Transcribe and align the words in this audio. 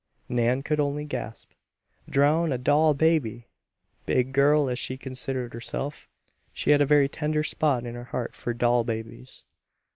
Nan 0.27 0.63
could 0.63 0.79
only 0.79 1.05
gasp. 1.05 1.51
Drown 2.09 2.51
a 2.51 2.57
doll 2.57 2.95
baby! 2.95 3.45
Big 4.07 4.33
girl 4.33 4.67
as 4.67 4.79
she 4.79 4.97
considered 4.97 5.53
herself, 5.53 6.09
she 6.51 6.71
had 6.71 6.81
a 6.81 6.87
very 6.87 7.07
tender 7.07 7.43
spot 7.43 7.85
in 7.85 7.93
her 7.93 8.05
heart 8.05 8.33
for 8.33 8.51
doll 8.51 8.83
babies. 8.83 9.45